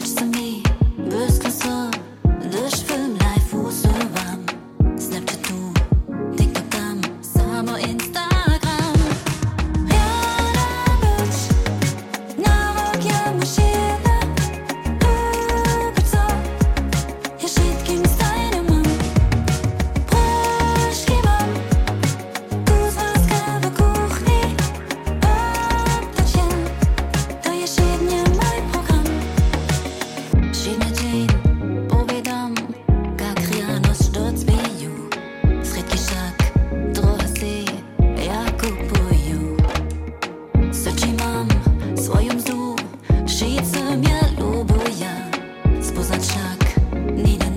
[0.00, 0.37] watch
[42.02, 42.76] Swoim zdół
[43.26, 46.76] przyjdzie mnie, lubię ja spoznać tak
[47.16, 47.47] nie.